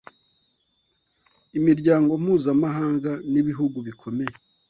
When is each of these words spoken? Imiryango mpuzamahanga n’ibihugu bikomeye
Imiryango 1.57 2.11
mpuzamahanga 2.23 3.11
n’ibihugu 3.31 3.77
bikomeye 3.87 4.33